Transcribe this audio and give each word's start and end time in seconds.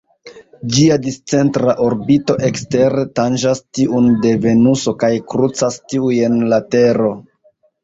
Ĝia 0.77 0.95
discentra 1.01 1.75
orbito 1.87 2.37
ekstere 2.47 3.03
tanĝas 3.21 3.63
tiun 3.79 4.09
de 4.25 4.33
Venuso 4.47 4.97
kaj 5.05 5.13
krucas 5.35 5.81
tiujn 5.93 6.43
la 6.57 6.63
Tero. 6.75 7.15